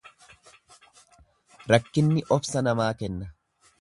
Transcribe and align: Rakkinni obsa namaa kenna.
Rakkinni 1.73 2.25
obsa 2.39 2.65
namaa 2.69 2.93
kenna. 3.03 3.29